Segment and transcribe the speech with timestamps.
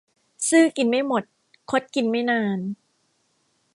[0.49, 1.23] ซื่อกินไม่หมด
[1.71, 2.59] คดกินไม่นาน